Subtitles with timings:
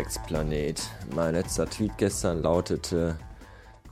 [0.00, 0.80] Drecksplanet.
[1.14, 3.18] Mein letzter Tweet gestern lautete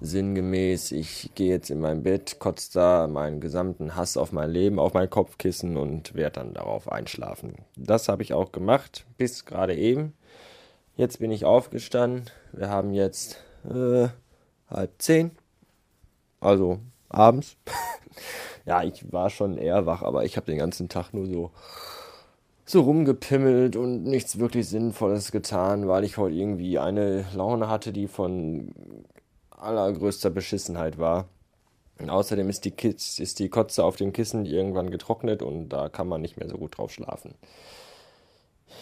[0.00, 4.78] sinngemäß, ich gehe jetzt in mein Bett, kotze da meinen gesamten Hass auf mein Leben,
[4.78, 7.56] auf mein Kopfkissen und werde dann darauf einschlafen.
[7.76, 10.14] Das habe ich auch gemacht, bis gerade eben.
[10.96, 12.30] Jetzt bin ich aufgestanden.
[12.52, 14.08] Wir haben jetzt äh,
[14.70, 15.32] halb zehn.
[16.40, 16.78] Also
[17.10, 17.58] abends.
[18.64, 21.50] ja, ich war schon eher wach, aber ich habe den ganzen Tag nur so
[22.68, 28.08] so rumgepimmelt und nichts wirklich Sinnvolles getan, weil ich heute irgendwie eine Laune hatte, die
[28.08, 28.72] von
[29.50, 31.28] allergrößter Beschissenheit war.
[31.98, 35.88] Und außerdem ist die, Kids, ist die Kotze auf dem Kissen irgendwann getrocknet und da
[35.88, 37.34] kann man nicht mehr so gut drauf schlafen.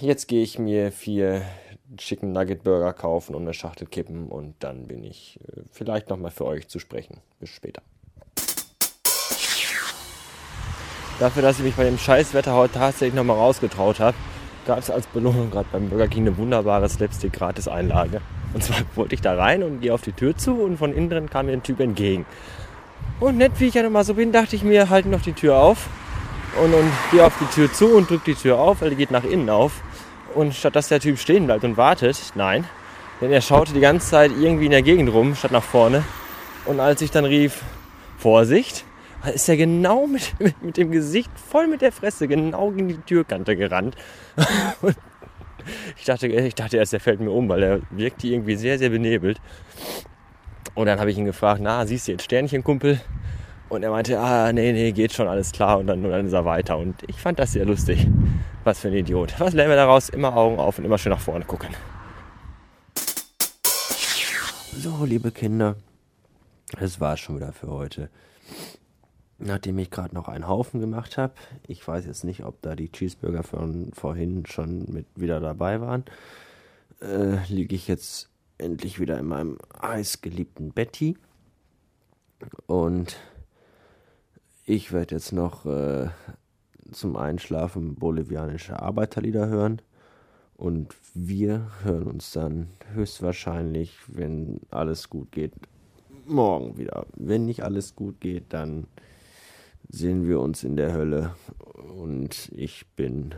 [0.00, 1.42] Jetzt gehe ich mir vier
[1.96, 6.32] Chicken Nugget Burger kaufen und eine Schachtel kippen und dann bin ich äh, vielleicht nochmal
[6.32, 7.20] für euch zu sprechen.
[7.38, 7.82] Bis später.
[11.18, 14.16] Dafür, dass ich mich bei dem Scheißwetter heute tatsächlich nochmal rausgetraut habe,
[14.66, 18.20] gab es als Belohnung gerade beim Burger King eine wunderbare Slapstick-Gratis-Einlage.
[18.52, 21.08] Und zwar wollte ich da rein und gehe auf die Tür zu und von innen
[21.08, 22.26] drin kam mir ein Typ entgegen.
[23.18, 25.56] Und nett wie ich ja nochmal so bin, dachte ich mir, halte noch die Tür
[25.56, 25.88] auf
[26.62, 29.10] und, und gehe auf die Tür zu und drücke die Tür auf, weil die geht
[29.10, 29.72] nach innen auf.
[30.34, 32.66] Und statt dass der Typ stehen bleibt und wartet, nein,
[33.22, 36.04] denn er schaute die ganze Zeit irgendwie in der Gegend rum, statt nach vorne.
[36.66, 37.62] Und als ich dann rief,
[38.18, 38.84] Vorsicht,
[39.34, 42.98] ist er genau mit, mit, mit, dem Gesicht voll mit der Fresse genau gegen die
[42.98, 43.96] Türkante gerannt.
[45.96, 48.90] ich, dachte, ich dachte erst, er fällt mir um, weil er wirkte irgendwie sehr, sehr
[48.90, 49.40] benebelt.
[50.74, 53.00] Und dann habe ich ihn gefragt, na, siehst du jetzt Sternchen, Kumpel?
[53.68, 55.78] Und er meinte, ah, nee, nee, geht schon, alles klar.
[55.78, 56.78] Und dann, und dann ist er weiter.
[56.78, 58.06] Und ich fand das sehr lustig.
[58.62, 59.34] Was für ein Idiot.
[59.38, 60.08] Was lernen wir daraus?
[60.08, 61.70] Immer Augen auf und immer schön nach vorne gucken.
[64.78, 65.76] So, liebe Kinder,
[66.78, 68.10] das war schon wieder für heute
[69.38, 71.34] nachdem ich gerade noch einen Haufen gemacht habe.
[71.66, 76.04] Ich weiß jetzt nicht, ob da die Cheeseburger von vorhin schon mit wieder dabei waren.
[77.00, 81.16] Äh, liege ich jetzt endlich wieder in meinem heißgeliebten Betty.
[82.66, 83.16] Und
[84.64, 86.08] ich werde jetzt noch äh,
[86.90, 89.82] zum Einschlafen bolivianische Arbeiterlieder hören.
[90.56, 95.52] Und wir hören uns dann höchstwahrscheinlich, wenn alles gut geht,
[96.24, 97.06] morgen wieder.
[97.14, 98.86] Wenn nicht alles gut geht, dann
[99.88, 101.34] sehen wir uns in der Hölle
[101.96, 103.34] und ich bin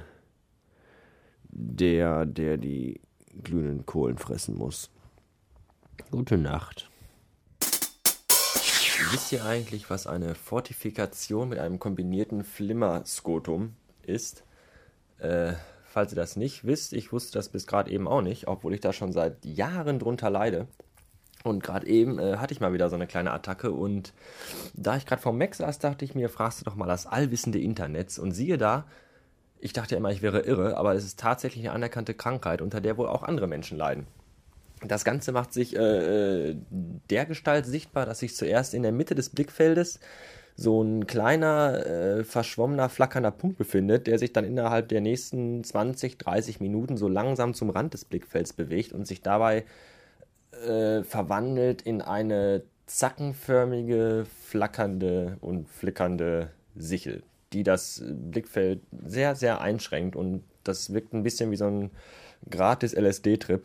[1.45, 3.01] der, der die
[3.43, 4.91] glühenden Kohlen fressen muss.
[6.11, 6.91] Gute Nacht.
[9.11, 14.43] Wisst ihr eigentlich, was eine Fortifikation mit einem kombinierten Flimmerskotum ist?
[15.19, 15.53] Äh,
[15.85, 18.81] falls ihr das nicht wisst, ich wusste das bis gerade eben auch nicht, obwohl ich
[18.81, 20.67] da schon seit Jahren drunter leide.
[21.44, 24.12] Und gerade eben äh, hatte ich mal wieder so eine kleine Attacke und
[24.75, 27.60] da ich gerade vom Mac saß, dachte ich mir, fragst du doch mal das allwissende
[27.60, 28.87] Internet und siehe da,
[29.60, 32.97] ich dachte immer, ich wäre irre, aber es ist tatsächlich eine anerkannte Krankheit, unter der
[32.97, 34.06] wohl auch andere Menschen leiden.
[34.84, 39.16] Das Ganze macht sich äh, äh der Gestalt sichtbar, dass sich zuerst in der Mitte
[39.16, 39.99] des Blickfeldes
[40.55, 46.19] so ein kleiner, äh, verschwommener, flackernder Punkt befindet, der sich dann innerhalb der nächsten 20,
[46.19, 49.65] 30 Minuten so langsam zum Rand des Blickfelds bewegt und sich dabei
[50.53, 57.23] äh, verwandelt in eine zackenförmige, flackernde und flickernde Sichel,
[57.53, 61.91] die das Blickfeld sehr, sehr einschränkt und das wirkt ein bisschen wie so ein
[62.49, 63.65] gratis LSD-Trip.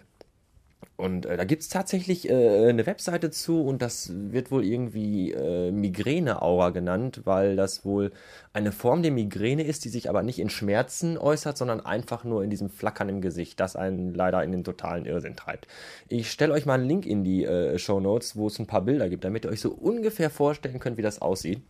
[0.95, 5.31] Und äh, da gibt es tatsächlich äh, eine Webseite zu und das wird wohl irgendwie
[5.31, 8.11] äh, Migräne-Aura genannt, weil das wohl
[8.53, 12.43] eine Form der Migräne ist, die sich aber nicht in Schmerzen äußert, sondern einfach nur
[12.43, 15.67] in diesem Flackern im Gesicht, das einen leider in den totalen Irrsinn treibt.
[16.07, 18.81] Ich stelle euch mal einen Link in die äh, Show Notes, wo es ein paar
[18.81, 21.61] Bilder gibt, damit ihr euch so ungefähr vorstellen könnt, wie das aussieht.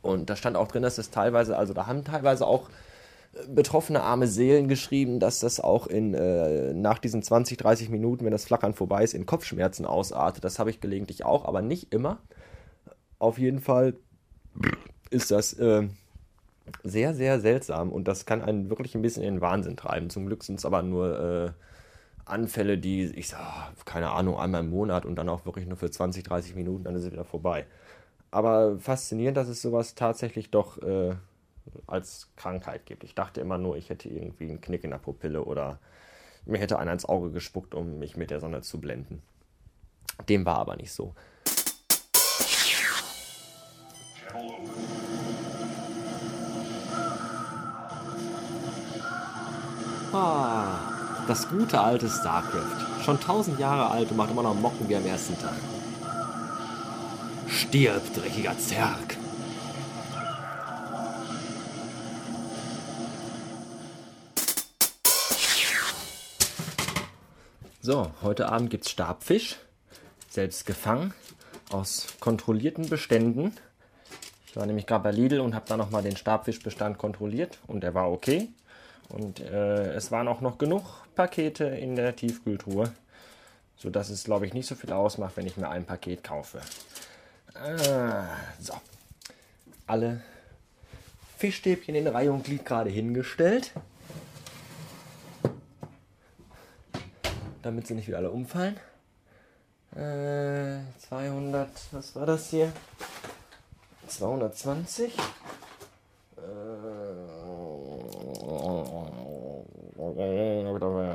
[0.00, 2.70] Und da stand auch drin, dass es teilweise, also da haben teilweise auch
[3.48, 8.32] betroffene arme Seelen geschrieben, dass das auch in, äh, nach diesen 20, 30 Minuten, wenn
[8.32, 10.44] das Flackern vorbei ist, in Kopfschmerzen ausartet.
[10.44, 12.18] Das habe ich gelegentlich auch, aber nicht immer.
[13.18, 13.94] Auf jeden Fall
[15.10, 15.88] ist das äh,
[16.82, 20.10] sehr, sehr seltsam und das kann einen wirklich ein bisschen in den Wahnsinn treiben.
[20.10, 21.50] Zum Glück sind es aber nur äh,
[22.24, 25.90] Anfälle, die, ich sag, keine Ahnung, einmal im Monat und dann auch wirklich nur für
[25.90, 27.66] 20, 30 Minuten, dann ist es wieder vorbei.
[28.30, 31.14] Aber faszinierend, dass es sowas tatsächlich doch äh,
[31.86, 33.04] als Krankheit gibt.
[33.04, 35.78] Ich dachte immer nur, ich hätte irgendwie einen Knick in der Pupille oder
[36.44, 39.22] mir hätte einer ins Auge gespuckt, um mich mit der Sonne zu blenden.
[40.28, 41.14] Dem war aber nicht so.
[50.12, 53.02] Ah, das gute alte StarCraft.
[53.04, 55.54] Schon tausend Jahre alt und macht immer noch Mocken wie am ersten Tag.
[57.48, 59.21] Stirb, dreckiger Zerg!
[67.84, 69.56] So, heute Abend gibt es Stabfisch,
[70.30, 71.12] selbst gefangen,
[71.72, 73.56] aus kontrollierten Beständen.
[74.46, 77.92] Ich war nämlich gerade bei Lidl und habe da nochmal den Stabfischbestand kontrolliert und der
[77.92, 78.50] war okay.
[79.08, 80.84] Und äh, es waren auch noch genug
[81.16, 82.92] Pakete in der Tiefkühltruhe,
[83.76, 86.60] sodass es, glaube ich, nicht so viel ausmacht, wenn ich mir ein Paket kaufe.
[87.52, 88.28] Ah,
[88.60, 88.74] so.
[89.88, 90.22] Alle
[91.36, 93.72] Fischstäbchen in Reihe und Glied gerade hingestellt.
[97.62, 98.76] Damit sie nicht wieder alle umfallen.
[99.94, 102.72] Äh, 200, was war das hier?
[104.08, 105.12] 220.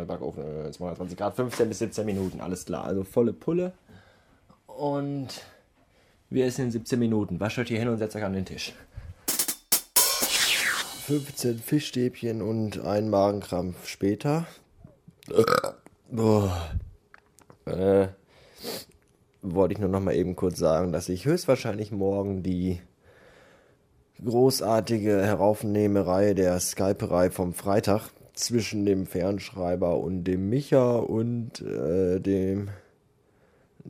[0.08, 2.86] Backofen 220 Grad, 15 bis 17 Minuten, alles klar.
[2.86, 3.74] Also volle Pulle.
[4.68, 5.28] Und
[6.30, 7.40] wir essen in 17 Minuten.
[7.40, 8.74] Wascht euch hier hin und setzt euch an den Tisch.
[11.08, 14.46] 15 Fischstäbchen und ein Magenkrampf später.
[16.10, 16.72] Boah.
[17.66, 18.08] Äh,
[19.42, 22.80] wollte ich nur noch mal eben kurz sagen, dass ich höchstwahrscheinlich morgen die
[24.24, 32.70] großartige Heraufnehmerei der Skyperei vom Freitag zwischen dem Fernschreiber und dem Micha und äh, dem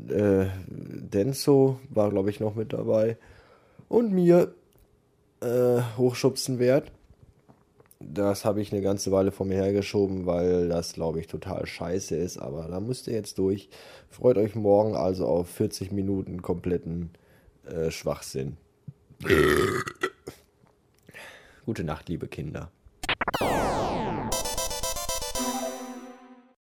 [0.09, 3.17] äh, Denso war glaube ich noch mit dabei
[3.89, 4.55] und mir
[5.41, 6.87] äh, hochschubsen werde.
[7.99, 12.15] Das habe ich eine ganze Weile vor mir hergeschoben, weil das, glaube ich, total scheiße
[12.15, 12.37] ist.
[12.37, 13.69] Aber da müsst ihr jetzt durch.
[14.09, 17.09] Freut euch morgen also auf 40 Minuten kompletten
[17.65, 18.57] äh, Schwachsinn.
[21.65, 22.71] Gute Nacht, liebe Kinder.